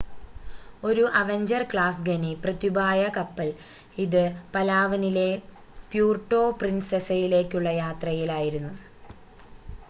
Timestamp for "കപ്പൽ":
3.17-3.49